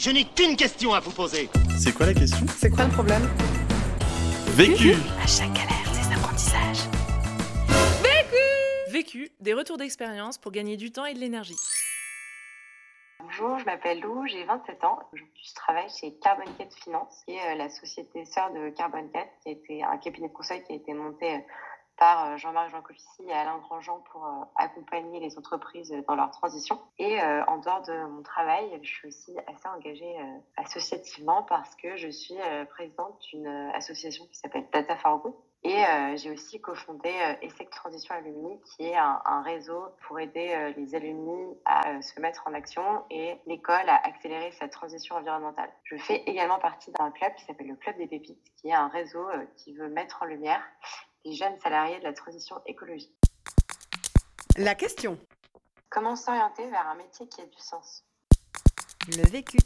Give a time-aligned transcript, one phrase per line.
[0.00, 1.50] Je n'ai qu'une question à vous poser.
[1.78, 2.46] C'est quoi la question?
[2.56, 3.20] C'est quoi le problème?
[4.56, 6.88] Vécu À chaque galère, des apprentissages.
[8.90, 11.58] Vécu, des retours d'expérience pour gagner du temps et de l'énergie.
[13.18, 15.00] Bonjour, je m'appelle Lou, j'ai 27 ans.
[15.12, 19.06] Aujourd'hui, je travaille chez Carbon 4 Finance, qui est euh, la société sœur de Carbon
[19.12, 21.38] 4, qui a été un cabinet de conseil qui a été monté euh,
[22.00, 26.80] par euh, Jean-Marc Jancovici et Alain Grandjean pour accompagner les entreprises dans leur transition.
[26.98, 30.16] Et en dehors de mon travail, je suis aussi assez engagée
[30.56, 32.36] associativement parce que je suis
[32.70, 37.68] présidente d'une association qui s'appelle Data for Good, et euh, j'ai aussi cofondé euh, ESSEC
[37.68, 42.46] Transition Alumni, qui est un, réseau pour aider euh, les alumni à euh, se mettre
[42.46, 45.70] en action et l'école à accélérer sa transition environnementale.
[45.84, 48.88] Je fais également partie d'un club qui s'appelle le Club des Pépites, qui est un
[48.88, 50.62] réseau euh, qui veut mettre en lumière
[51.24, 53.14] les jeunes salariés de la transition écologique.
[54.56, 55.18] La question.
[55.90, 58.04] Comment s'orienter vers un métier qui a du sens?
[59.08, 59.58] Le vécu.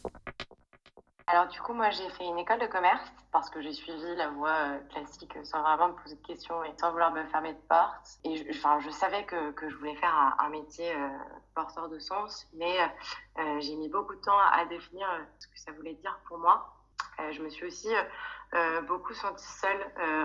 [1.26, 4.28] Alors du coup, moi j'ai fait une école de commerce parce que j'ai suivi la
[4.28, 7.60] voie euh, classique sans vraiment me poser de questions et sans vouloir me fermer de
[7.60, 8.18] porte.
[8.24, 11.08] Et je, enfin, je savais que, que je voulais faire un, un métier euh,
[11.54, 12.78] porteur de sens, mais
[13.38, 15.08] euh, j'ai mis beaucoup de temps à définir
[15.38, 16.73] ce que ça voulait dire pour moi.
[17.20, 17.88] Euh, je me suis aussi
[18.54, 19.80] euh, beaucoup sentie seule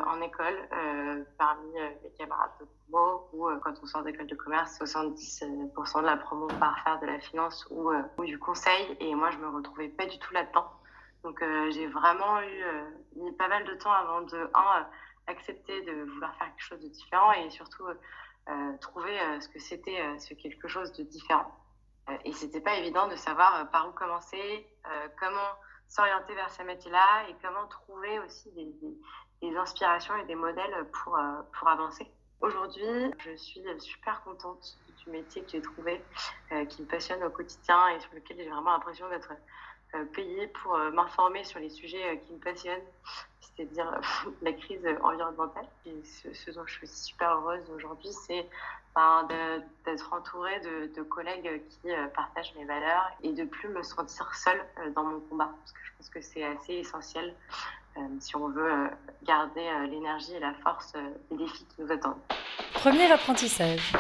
[0.06, 0.68] en école
[1.38, 1.74] parmi
[2.04, 6.48] les camarades de promo ou quand on sort d'école de commerce, 70% de la promo
[6.60, 7.92] part faire de la finance ou,
[8.24, 10.70] du conseil et moi je me retrouvais pas du tout là-dedans.
[11.24, 14.84] Donc euh, j'ai vraiment eu euh, pas mal de temps avant de un euh,
[15.28, 17.86] accepter de vouloir faire quelque chose de différent et surtout
[18.82, 21.52] trouver ce que c'était ce quelque chose de différent.
[22.26, 24.66] et c'était pas évident de savoir par où commencer,
[25.20, 25.52] comment
[25.90, 31.18] s'orienter vers ce métier-là et comment trouver aussi des, inspirations et des modèles pour
[31.58, 32.08] pour avancer.
[32.42, 36.02] Aujourd'hui, je suis super contente du métier que j'ai trouvé,
[36.70, 39.34] qui me passionne au quotidien et sur lequel j'ai vraiment l'impression d'être
[39.96, 42.78] euh, payée pour euh, m'informer sur les sujets euh, qui me passionnent,
[43.42, 44.00] c'est-à-dire
[44.44, 45.66] la crise environnementale.
[45.88, 48.48] Et ce, dont je suis super heureuse aujourd'hui, c'est
[48.94, 49.28] ben,
[49.86, 54.64] d'être entourée de, de, collègues qui partagent mes valeurs et de plus me sentir seule
[54.94, 57.34] dans mon combat, parce que je pense que c'est assez essentiel
[58.20, 58.90] si on veut
[59.24, 60.94] garder l'énergie et la force
[61.30, 62.20] des défis qui nous attendent.
[62.82, 63.92] Premier apprentissage.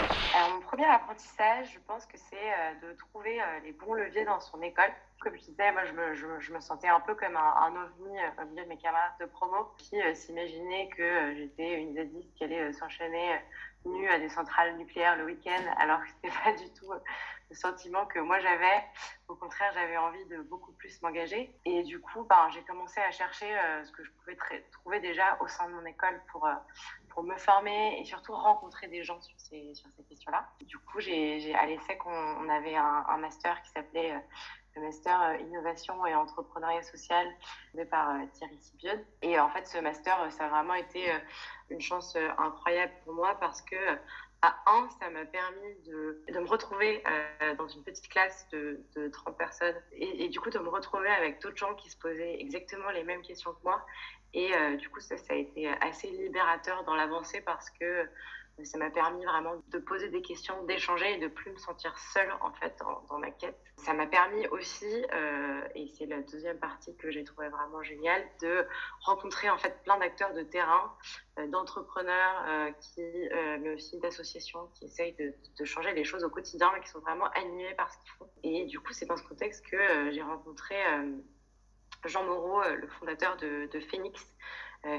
[0.54, 4.90] Mon premier apprentissage, je pense que c'est de trouver les bons leviers dans son école.
[5.20, 8.70] Comme je disais, moi, je me, sentais un peu comme un, ovni au milieu de
[8.70, 12.72] mes camarades de promo qui euh, s'imaginaient que euh, j'étais une zadiste qui allait euh,
[12.72, 13.42] s'enchaîner
[13.86, 16.94] nue à des centrales nucléaires le week-end, alors que c'était pas du tout
[17.50, 18.84] le sentiment que moi j'avais.
[19.28, 21.54] Au contraire, j'avais envie de beaucoup plus m'engager.
[21.66, 24.38] Et du coup, ben, j'ai commencé à chercher euh, ce que je pouvais
[24.72, 26.54] trouver déjà au sein de mon école pour, euh,
[27.10, 30.48] pour me former et surtout rencontrer des gens sur ces, sur ces questions-là.
[30.62, 34.20] Du coup, j'ai, à l'ESSEC, on, on, avait un, master qui s'appelait euh,
[34.76, 37.28] le master innovation et entrepreneuriat social
[37.76, 39.04] fait par Thierry Sibiode.
[39.22, 41.12] Et en fait, ce master, ça a vraiment été
[41.70, 43.76] une chance incroyable pour moi parce que
[44.42, 47.04] à un, ça m'a permis de, de, me retrouver
[47.42, 51.10] euh, dans une petite classe de, de 30 personnes et, du coup de me retrouver
[51.10, 53.86] avec d'autres gens qui se posaient exactement les mêmes questions que moi.
[54.34, 58.08] Et euh, du coup, ça, ça a été assez libérateur dans l'avancée parce que
[58.66, 62.32] ça m'a permis vraiment de poser des questions, d'échanger et de plus me sentir seule
[62.42, 62.78] en fait
[63.10, 63.58] dans, ma quête.
[63.78, 68.24] Ça m'a permis aussi, euh, et c'est la deuxième partie que j'ai trouvé vraiment géniale,
[68.42, 68.66] de
[69.02, 70.94] rencontrer en fait plein d'acteurs de terrain,
[71.38, 76.24] euh, d'entrepreneurs, euh, qui, euh, mais aussi d'associations qui essayent de, de, changer les choses
[76.24, 78.30] au quotidien, mais qui sont vraiment animés par ce qu'ils font.
[78.44, 81.12] Et du coup, c'est dans ce contexte que euh, j'ai rencontré euh,
[82.06, 84.26] Jean Moreau, le fondateur de, Phoenix.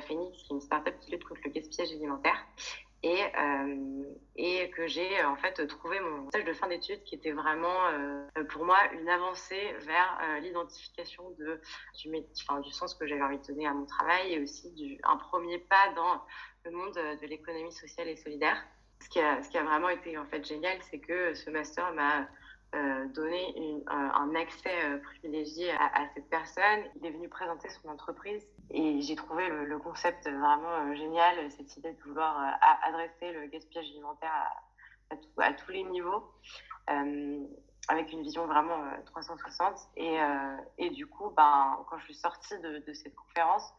[0.06, 2.47] Phoenix, qui est une startup qui lutte contre le gaspillage alimentaire
[3.03, 7.87] et, euh, que j'ai en fait trouvé mon stage de fin d'études qui était vraiment
[7.87, 11.61] euh, pour moi une avancée vers euh, l'identification de
[11.97, 15.93] du, sens que j'avais envie de donner à mon travail et aussi un premier pas
[15.97, 16.22] dans
[16.65, 18.62] le monde de l'économie sociale et solidaire.
[19.03, 21.93] Ce qui, a, ce qui a vraiment été en fait génial, c'est que ce master
[21.94, 22.28] m'a
[22.75, 26.84] euh, donner une, un, accès euh, privilégié à, cette personne.
[26.97, 31.76] Il est venu présenter son entreprise et j'ai trouvé le, concept vraiment euh, génial, cette
[31.76, 34.31] idée de vouloir euh, adresser le gaspillage alimentaire
[35.38, 36.31] à, tous les niveaux,
[36.90, 37.44] euh,
[37.88, 39.76] avec une vision vraiment 360.
[39.96, 43.73] Et, du coup, ben, quand je suis sortie de cette conférence,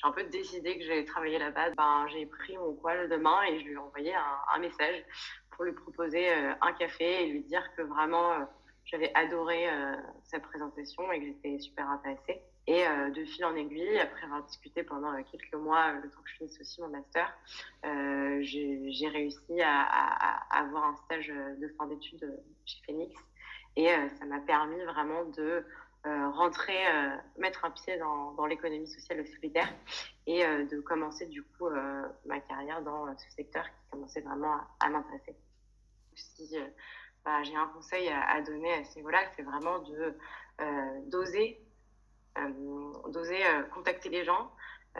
[0.00, 1.70] j'ai un peu décidé que j'allais travailler là-bas.
[1.76, 5.04] Ben, j'ai pris mon poil de main et je lui ai envoyé un, message
[5.50, 8.44] pour lui proposer euh, un café et lui dire que vraiment euh,
[8.84, 12.40] j'avais adoré euh, sa présentation et que j'étais super intéressée.
[12.70, 16.34] Et de fil en aiguille, après avoir discuté pendant quelques mois, le temps que je
[16.34, 17.34] finisse aussi mon master,
[18.42, 22.30] j'ai réussi à, à, avoir un stage de fin d'études
[22.66, 23.16] chez Phoenix.
[23.76, 23.86] Et
[24.18, 25.64] ça m'a permis vraiment de
[26.34, 26.78] rentrer,
[27.36, 29.72] mettre un pied dans, dans l'économie sociale solidaire
[30.26, 31.68] et de commencer du coup
[32.24, 35.36] ma carrière dans ce secteur qui commençait vraiment à, à m'intéresser.
[36.14, 36.56] Si
[37.24, 40.16] bah, j'ai un conseil à, donner à ce niveau-là, c'est vraiment de
[41.06, 41.60] d'oser,
[43.08, 43.40] d'oser
[43.72, 44.50] contacter les gens,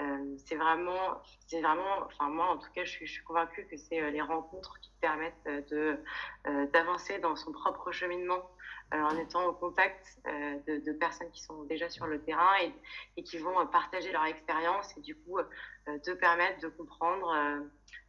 [0.00, 3.66] euh, c'est vraiment, c'est vraiment, enfin moi en tout cas, je suis, je suis convaincue
[3.66, 8.48] que c'est euh, les rencontres qui permettent euh, de d'avancer dans son propre cheminement
[8.92, 10.18] en étant au contact
[10.66, 12.72] de, de, personnes qui sont déjà sur le terrain et,
[13.16, 15.38] et qui vont partager leur expérience et du coup
[15.86, 17.34] te permettre de comprendre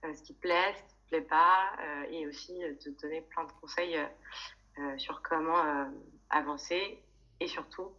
[0.04, 1.72] ce qui te plaît, ce qui te plaît pas
[2.12, 4.00] et aussi de donner plein de conseils
[4.98, 5.92] sur comment
[6.30, 7.04] avancer
[7.42, 7.92] et surtout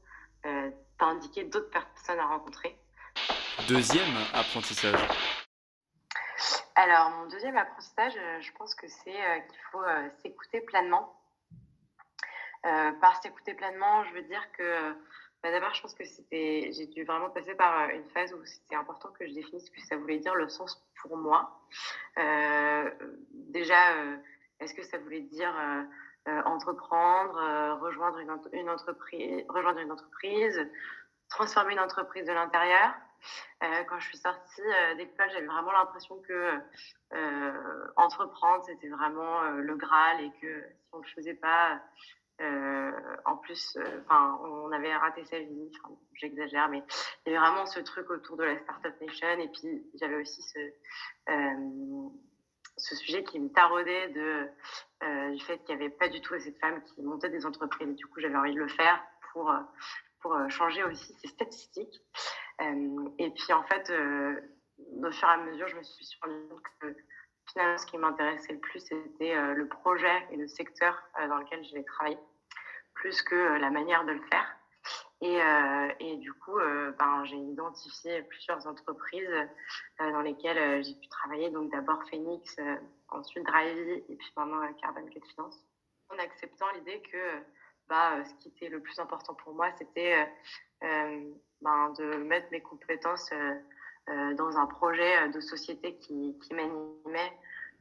[0.99, 2.79] t'indiquer d'autres personnes à rencontrer
[3.69, 4.99] Deuxième apprentissage.
[6.75, 11.19] Alors, mon deuxième apprentissage, euh, je pense que c'est euh, qu'il faut euh, s'écouter pleinement.
[12.62, 14.93] Par s'écouter pleinement, je veux dire que
[15.43, 18.77] bah, d'abord, je pense que c'était, j'ai dû vraiment passer par une phase où c'était
[18.77, 21.67] important que je définisse ce que ça voulait dire le sens pour moi.
[23.33, 23.95] déjà,
[24.61, 25.55] est-ce que ça voulait dire
[26.27, 28.31] entreprendre, rejoindre une,
[28.69, 30.69] entreprise, rejoindre une entreprise,
[31.31, 32.93] transformer une entreprise de l'intérieur?
[33.62, 36.59] Euh, quand je suis sortie euh, d'école, j'avais vraiment l'impression que
[37.12, 41.81] euh, entreprendre, c'était vraiment le Graal et que si on ne le faisait pas,
[43.25, 45.72] en plus, enfin, on avait raté sa vie.
[46.14, 46.82] J'exagère, mais
[47.26, 49.38] il y avait vraiment ce truc autour de la Startup Nation.
[49.38, 50.58] Et puis, j'avais aussi ce,
[52.76, 56.58] ce sujet qui me taraudait du fait qu'il n'y avait pas du tout assez de
[56.58, 57.94] femmes qui montaient des entreprises.
[57.96, 59.02] Du coup, j'avais envie de le faire
[59.32, 59.52] pour,
[60.48, 62.00] changer aussi ces statistiques.
[62.60, 64.40] Euh, et puis en fait, euh,
[65.02, 66.94] au fur et à mesure, je me suis rendu que
[67.50, 71.64] finalement, ce qui m'intéressait le plus, c'était euh, le projet et le secteur dans lequel
[71.64, 72.19] je vais travailler,
[73.00, 74.56] plus que la manière de le faire.
[75.23, 75.38] Et,
[76.00, 76.58] et, du coup,
[76.99, 79.49] ben, j'ai identifié plusieurs entreprises
[79.99, 81.50] dans lesquelles j'ai pu travailler.
[81.50, 82.56] Donc d'abord Phoenix,
[83.08, 85.58] ensuite Drivey et puis maintenant Carbon Cat Finance.
[86.08, 87.43] En acceptant l'idée que
[87.91, 90.26] bah, ce qui était le plus important pour moi, c'était
[91.61, 93.55] ben, de mettre mes compétences euh,
[94.08, 97.32] euh, dans un projet de société qui, qui m'animait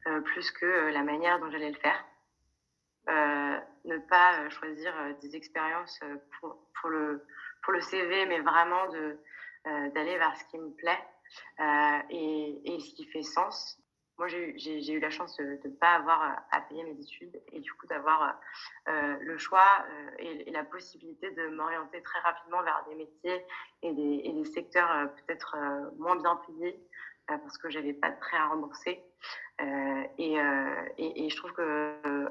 [0.06, 2.04] euh, plus que la manière dont j'allais le faire.
[3.84, 6.00] Ne pas choisir des expériences
[6.38, 7.24] pour, pour, le,
[7.62, 9.18] pour le CV, mais vraiment de,
[9.64, 11.04] d'aller vers ce qui me plaît
[12.10, 13.80] et, et, ce qui fait sens
[14.20, 17.60] moi, j'ai eu la chance de ne pas avoir euh, à payer mes études et
[17.60, 18.38] du coup d'avoir
[18.86, 23.46] euh, le choix euh, et, la possibilité de m'orienter très rapidement vers des métiers
[23.80, 25.56] et des, et des secteurs peut-être
[25.96, 26.78] moins bien payés
[27.28, 29.02] parce que j'avais pas de prêt à rembourser.
[30.18, 30.34] Et,
[30.98, 32.26] et, je trouve que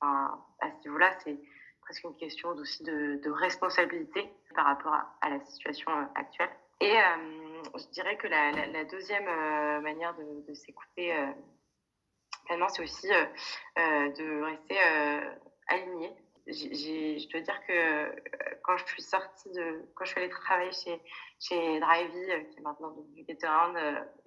[0.00, 1.38] enfin, à ce niveau-là, c'est
[1.82, 6.50] presque une question aussi de, responsabilité par rapport à, la situation actuelle.
[6.80, 6.94] Et
[7.76, 11.26] je dirais que la, deuxième euh, manière de, s'écouter euh,
[12.46, 14.78] pleinement, c'est aussi euh, de rester
[15.68, 16.12] aligné.
[16.46, 18.22] je dois dire que
[18.62, 21.00] quand je suis sortie de, quand je suis allée travailler chez,
[21.40, 23.76] chez Drivey, qui est maintenant devenu GetAround,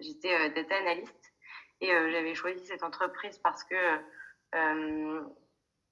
[0.00, 1.32] j'étais data analyst
[1.80, 3.74] et j'avais choisi cette entreprise parce que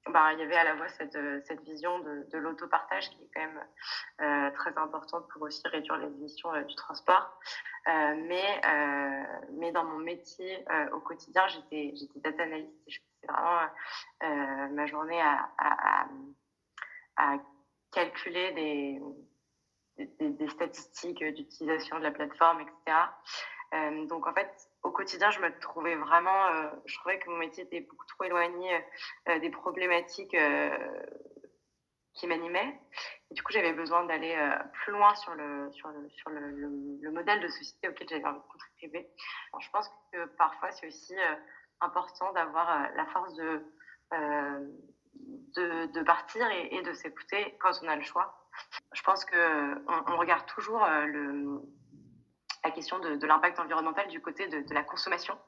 [0.08, 3.22] bah, il y avait à la fois cette, euh, cette vision de, de l'autopartage qui
[3.22, 3.64] est quand même
[4.22, 7.38] euh, très importante pour aussi réduire les émissions euh, du transport.
[7.86, 8.60] Mais,
[9.52, 13.68] mais dans mon métier au quotidien, j'étais, data analyst et je passais vraiment
[14.74, 15.48] ma journée à,
[17.16, 17.38] à,
[17.90, 19.00] calculer des,
[20.20, 22.98] des statistiques d'utilisation de la plateforme, etc.
[24.08, 24.50] donc en fait,
[24.82, 28.24] au quotidien, je me trouvais vraiment, euh, je trouvais que mon métier était beaucoup trop
[28.24, 28.84] éloigné
[29.28, 30.76] euh, des problématiques euh,
[32.14, 32.80] qui m'animaient.
[33.30, 34.36] Et du coup, j'avais besoin d'aller
[34.72, 36.50] plus loin sur, le, sur, le, sur le,
[37.00, 38.40] le, modèle de société auquel j'avais envie
[39.60, 41.14] je pense que parfois, c'est aussi
[41.80, 43.62] important d'avoir la force de,
[45.86, 48.48] de, partir et, et de s'écouter quand on a le choix.
[48.92, 51.62] Je pense qu'on on regarde toujours le
[52.64, 55.38] la question de, l'impact environnemental du côté de, la consommation,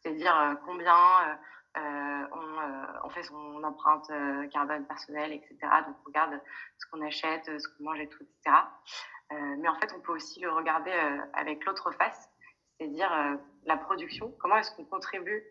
[0.00, 1.34] c'est-à-dire euh, combien euh,
[1.76, 4.10] euh, on, on, fait son empreinte
[4.50, 5.56] carbone personnelle, etc.
[5.86, 6.40] Donc on regarde
[6.78, 8.56] ce qu'on achète, ce qu'on mange et tout, etc.
[9.30, 10.92] mais en fait, on peut aussi le regarder
[11.34, 12.28] avec l'autre face,
[12.78, 13.10] c'est-à-dire
[13.64, 14.34] la production.
[14.40, 15.44] Comment est-ce qu'on contribue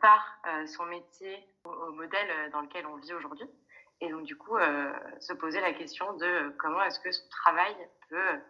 [0.00, 3.46] par son métier au, modèle dans lequel on vit aujourd'hui?
[4.00, 4.56] Et donc du coup,
[5.18, 7.74] se poser la question de comment est-ce que son travail
[8.08, 8.40] peut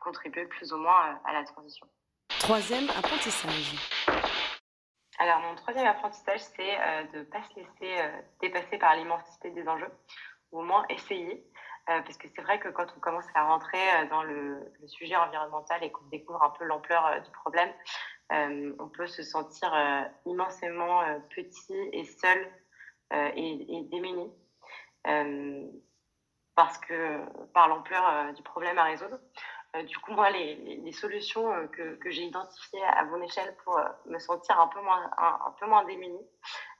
[0.00, 1.86] contribuer plus ou moins euh, à la transition.
[2.40, 3.74] Troisième apprentissage.
[5.18, 9.50] Alors, mon troisième apprentissage, c'est euh, de ne pas se laisser euh, dépasser par l'immensité
[9.50, 9.90] des enjeux,
[10.52, 11.46] ou au moins essayer
[11.86, 15.90] parce que c'est vrai que quand on commence à rentrer dans le, sujet environnemental et
[15.90, 17.72] qu'on découvre un peu l'ampleur du problème,
[18.30, 19.74] on peut se sentir
[20.24, 21.02] immensément
[21.34, 22.46] petit et seul
[23.10, 24.30] et, et, démuni
[26.54, 27.18] parce que
[27.54, 29.18] par l'ampleur du problème à résoudre.
[29.76, 33.88] Euh, du coup, moi, les, solutions euh, que, j'ai identifiées à mon échelle pour euh,
[34.06, 36.26] me sentir un peu moins, un, peu moins démunie,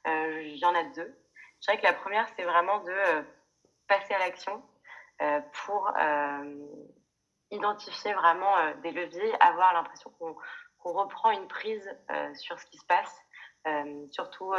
[0.07, 1.17] il y en a deux.
[1.61, 3.25] Je dirais que la première, c'est vraiment de
[3.87, 4.63] passer à l'action
[5.65, 5.93] pour
[7.51, 11.87] identifier vraiment des leviers, avoir l'impression qu'on reprend une prise
[12.35, 13.23] sur ce qui se passe,
[14.11, 14.55] surtout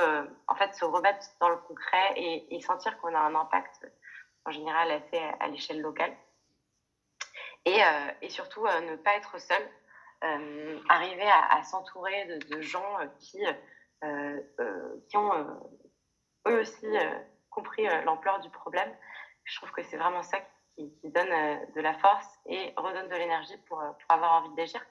[0.47, 3.91] en fait se remettre dans le concret et, et sentir qu'on a un impact
[4.45, 6.15] en général assez à l'échelle locale.
[7.67, 9.61] Euh, et, surtout euh, ne pas être seul,
[10.23, 13.39] euh, arriver à, s'entourer de, gens qui,
[15.09, 15.61] qui ont
[16.47, 16.87] eux aussi
[17.49, 18.91] compris l'ampleur du problème.
[19.43, 20.37] Je trouve que c'est vraiment ça
[20.75, 21.29] qui, donne
[21.75, 24.83] de la force et redonne de l'énergie pour, avoir envie d'agir.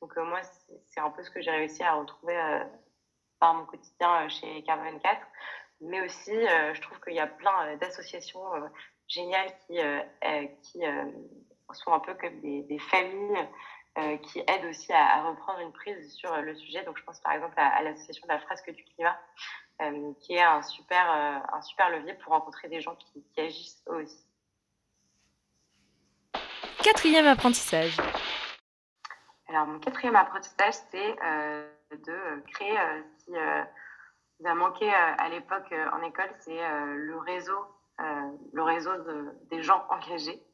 [0.00, 0.40] Donc moi,
[0.86, 2.36] c'est un peu ce que j'ai réussi à retrouver
[3.40, 5.20] par mon quotidien chez Carbone 4.
[5.80, 8.44] Mais aussi, je trouve qu'il y a plein d'associations
[9.08, 9.80] géniales qui
[11.74, 13.48] sont un peu comme des, familles
[13.98, 16.82] euh, qui aident aussi à, reprendre une prise sur le sujet.
[16.84, 19.18] Donc, je pense par exemple à, l'association de la fresque du climat,
[19.82, 23.82] euh, qui est un super, euh, un super levier pour rencontrer des gens qui, agissent
[23.88, 24.24] eux aussi.
[26.82, 27.96] Quatrième apprentissage.
[29.48, 31.16] Alors, mon quatrième apprentissage, c'est
[31.96, 32.76] de créer,
[33.18, 36.60] ce qui nous a manqué à l'époque en école, c'est
[36.94, 37.64] le réseau,
[37.98, 38.92] le réseau
[39.50, 40.45] des gens engagés.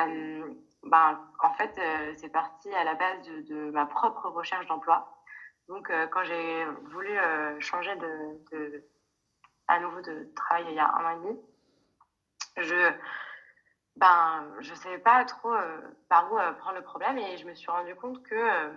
[0.00, 0.54] Euh,
[0.84, 5.08] ben, en fait, euh, c'est parti à la base de, ma propre recherche d'emploi.
[5.68, 7.16] Donc, euh, quand j'ai voulu
[7.60, 8.84] changer de,
[9.68, 11.40] à nouveau de travail il y a un an et demi,
[12.56, 12.92] je
[13.96, 15.54] ben, je savais pas trop
[16.08, 18.70] par où prendre le problème et je me suis rendu compte que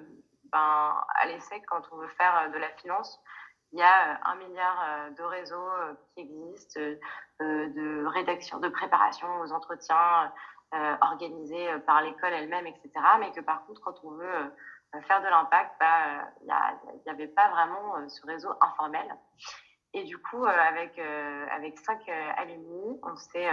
[0.52, 3.20] ben, à l'ESSEC, quand on veut faire de la finance,
[3.72, 5.72] il y a un milliard de réseaux
[6.14, 6.80] qui existent,
[7.40, 10.32] de rédaction, de préparation aux entretiens,
[10.74, 12.90] euh, organisée euh, par l'école elle-même, etc.
[13.20, 14.36] Mais que par contre, quand on veut
[14.96, 16.48] euh, faire de l'impact, bah, il
[17.06, 19.06] n'y avait pas vraiment ce réseau informel.
[19.94, 23.48] Et du coup, avec, avec cinq alumni, on, s'est,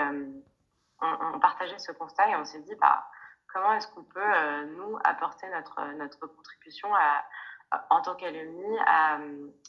[1.02, 3.06] on, partageait ce constat et on s'est dit bah,
[3.52, 6.88] comment est-ce qu'on peut, nous, apporter notre, notre contribution
[7.90, 9.18] en tant qu'alumni à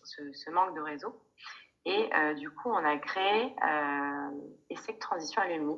[0.04, 1.22] ce, ce, manque de réseau.
[1.86, 4.30] Et du coup, on a créé euh,
[4.70, 5.78] ESSEC Transition Alumni,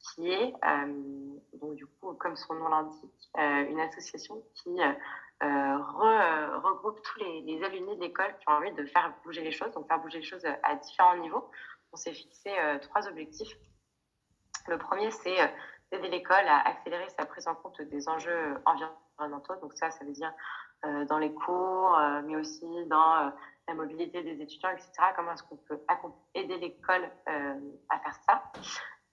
[0.00, 5.78] qui est, euh, donc, du coup, comme son nom l'indique, euh, une association qui euh,
[5.78, 9.72] regroupe tous les, les alumni de l'école qui ont envie de faire bouger les choses,
[9.72, 11.50] donc faire bouger les choses à différents niveaux.
[11.92, 12.50] On s'est fixé
[12.82, 13.56] trois objectifs.
[14.66, 15.36] Le premier, c'est
[15.90, 19.56] d'aider l'école à accélérer sa prise en compte des enjeux environnementaux.
[19.62, 20.32] Donc ça, ça veut dire
[20.82, 23.32] dans les cours, mais aussi dans
[23.66, 24.90] la mobilité des étudiants, etc.
[25.16, 25.80] Comment est-ce qu'on peut
[26.34, 28.42] aider l'école à faire ça?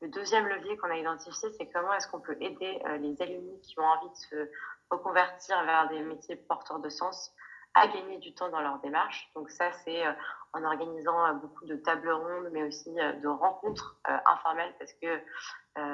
[0.01, 3.59] Le deuxième levier qu'on a identifié, c'est comment est-ce qu'on peut aider euh, les alumni
[3.61, 4.51] qui ont envie de se
[4.89, 7.33] reconvertir vers des métiers porteurs de sens
[7.73, 9.29] à gagner du temps dans leur démarche.
[9.35, 10.11] Donc ça, c'est euh,
[10.53, 15.19] en organisant euh, beaucoup de tables rondes, mais aussi de rencontres informelles, parce que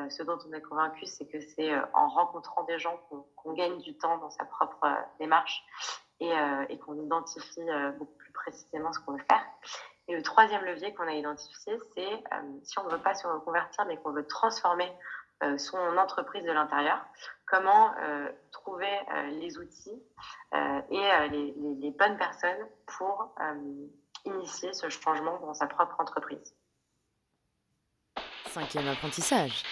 [0.09, 2.97] ce dont on est convaincu, c'est que c'est en rencontrant des gens
[3.35, 4.87] qu'on gagne du temps dans sa propre
[5.19, 5.63] démarche
[6.19, 6.31] et,
[6.69, 7.65] et qu'on identifie
[7.97, 9.43] beaucoup plus précisément ce qu'on veut faire.
[10.07, 13.27] Et le troisième levier qu'on a identifié, c'est euh, si on ne veut pas se
[13.27, 14.91] reconvertir, mais qu'on veut transformer
[15.43, 17.03] euh, son entreprise de l'intérieur,
[17.45, 18.99] comment euh, trouver
[19.31, 20.01] les outils
[20.89, 22.67] et les, bonnes personnes
[22.97, 23.35] pour
[24.25, 26.55] initier ce changement dans sa propre entreprise.
[28.45, 29.63] Cinquième apprentissage.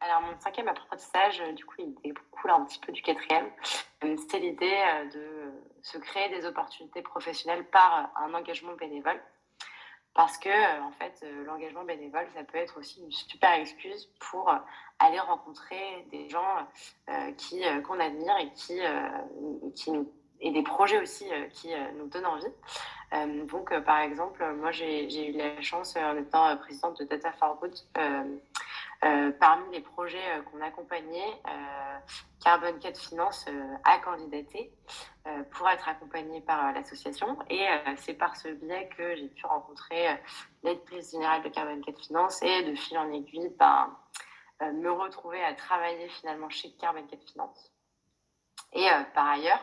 [0.00, 3.50] Alors mon cinquième apprentissage, du coup, il découle un petit peu du quatrième.
[4.00, 5.41] C'est l'idée de
[5.82, 9.20] se créer des opportunités professionnelles par un engagement bénévole.
[10.14, 14.10] Parce que, euh, en fait, euh, l'engagement bénévole, ça peut être aussi une super excuse
[14.20, 14.56] pour euh,
[14.98, 16.66] aller rencontrer des gens
[17.36, 18.78] qui qu'on admire et qui,
[19.74, 19.90] qui
[20.40, 23.46] et des projets aussi qui nous donnent envie.
[23.48, 27.74] donc, par exemple, moi, j'ai eu la chance, en étant présidente de Data for Good,
[29.04, 31.98] euh, parmi les projets euh, qu'on accompagnait, euh,
[32.44, 33.46] Carbon 4 Finance
[33.84, 34.72] a candidaté
[35.52, 37.38] pour être accompagné par l'association.
[37.48, 37.64] Et
[37.96, 40.20] c'est par ce biais que j'ai pu rencontrer
[40.64, 43.96] l'aide-prise générale de Carbon 4 Finance et de fil en aiguille, ben,
[44.60, 47.72] me retrouver à travailler finalement chez Carbon 4 Finance.
[48.72, 49.62] Et par ailleurs,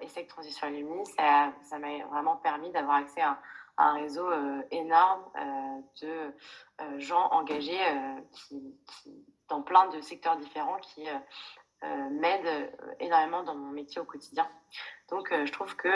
[0.00, 3.38] ESSEC Transition Alumni, ça m'a vraiment permis d'avoir accès à
[3.78, 4.28] un réseau
[4.70, 5.24] énorme
[6.02, 6.34] de
[6.98, 7.80] gens engagés
[8.32, 8.74] qui,
[9.48, 11.06] dans plein de secteurs différents qui
[11.82, 14.48] m'aident énormément dans mon métier au quotidien.
[15.10, 15.88] Donc, je trouve que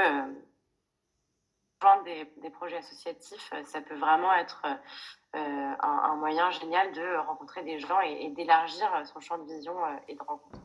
[2.05, 4.63] des, des, projets associatifs, ça peut vraiment être
[5.33, 9.75] un, moyen génial de rencontrer des gens et, d'élargir son champ de vision
[10.09, 10.59] et de rencontre.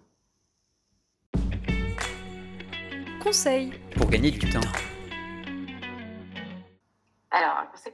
[3.21, 4.59] Conseil pour gagner du temps.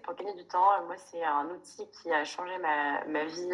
[0.07, 3.51] Pour gagner du temps, moi, c'est un outil qui a changé ma, ma vie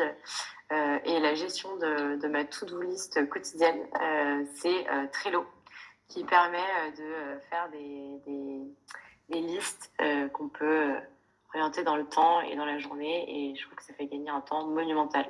[0.72, 3.80] euh, et la gestion de, de ma to-do list quotidienne.
[4.00, 5.46] Euh, c'est euh, Trello,
[6.08, 8.62] qui permet de faire des, des,
[9.30, 9.92] des listes
[10.34, 10.94] qu'on peut
[11.54, 13.26] orienter dans le temps et dans la journée.
[13.28, 15.26] Et je trouve que ça fait gagner un temps monumental.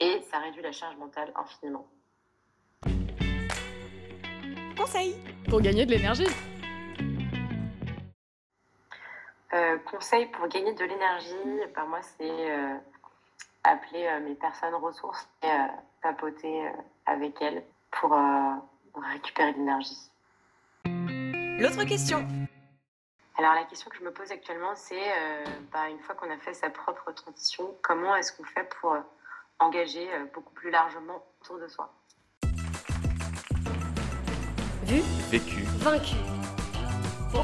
[0.00, 1.86] Et ça réduit la charge mentale infiniment.
[4.76, 5.14] Conseil
[5.48, 6.26] pour gagner de l'énergie.
[9.56, 12.76] Euh, conseil pour gagner de l'énergie, ben moi, c'est euh,
[13.64, 15.48] appeler euh, mes personnes ressources et
[16.02, 16.70] papoter
[17.06, 18.14] avec elles pour
[19.12, 20.10] récupérer de l'énergie.
[20.84, 22.26] L'autre question.
[23.38, 25.12] Alors la question que je me pose actuellement, c'est
[25.72, 28.96] bah, une fois qu'on a fait sa propre transition, comment est-ce qu'on fait pour
[29.58, 31.92] engager beaucoup plus largement autour de soi?
[34.84, 35.00] Vu?
[35.30, 35.62] Vécu.
[35.78, 36.35] Vaincu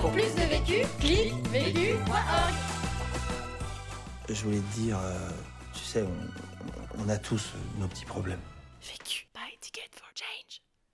[0.01, 2.55] pour plus de vécu, clique vécu.org.
[4.29, 5.29] Je voulais te dire, euh,
[5.75, 8.41] tu sais, on, on a tous nos petits problèmes.
[8.83, 9.27] Vécu.